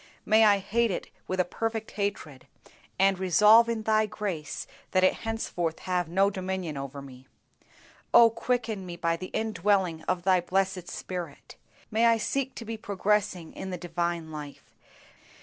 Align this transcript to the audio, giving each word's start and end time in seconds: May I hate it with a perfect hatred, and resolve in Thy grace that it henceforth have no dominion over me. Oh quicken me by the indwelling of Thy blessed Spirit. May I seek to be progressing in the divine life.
May 0.25 0.45
I 0.45 0.57
hate 0.57 0.89
it 0.89 1.11
with 1.27 1.39
a 1.39 1.45
perfect 1.45 1.91
hatred, 1.91 2.47
and 2.97 3.19
resolve 3.19 3.69
in 3.69 3.83
Thy 3.83 4.07
grace 4.07 4.65
that 4.89 5.03
it 5.03 5.13
henceforth 5.13 5.77
have 5.81 6.09
no 6.09 6.31
dominion 6.31 6.75
over 6.75 7.03
me. 7.03 7.27
Oh 8.11 8.31
quicken 8.31 8.83
me 8.87 8.95
by 8.95 9.15
the 9.15 9.27
indwelling 9.27 10.01
of 10.07 10.23
Thy 10.23 10.41
blessed 10.41 10.89
Spirit. 10.89 11.55
May 11.91 12.07
I 12.07 12.17
seek 12.17 12.55
to 12.55 12.65
be 12.65 12.77
progressing 12.77 13.53
in 13.53 13.69
the 13.69 13.77
divine 13.77 14.31
life. 14.31 14.73